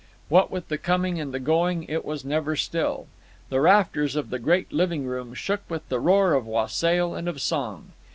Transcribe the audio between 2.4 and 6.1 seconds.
still. The rafters of the great living room shook with the